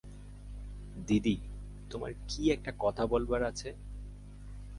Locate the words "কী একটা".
2.27-2.71